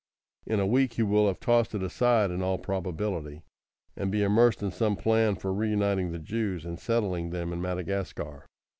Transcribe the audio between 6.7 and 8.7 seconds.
settling them in Madagascar.